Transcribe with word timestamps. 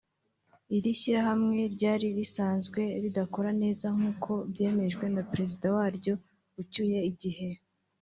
Iri 0.75 0.91
shyirahamwe 0.99 1.61
ryari 1.75 2.07
risanzwe 2.17 2.81
ridakora 3.03 3.51
neza 3.61 3.85
nk’uko 3.95 4.31
byemejwe 4.51 5.05
na 5.15 5.21
Perezida 5.29 5.65
waryo 5.77 6.13
ucyuye 6.61 6.99
igihe 7.11 7.49